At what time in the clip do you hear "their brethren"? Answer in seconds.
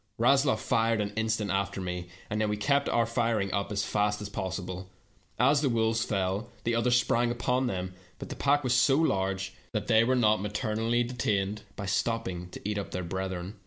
12.89-13.59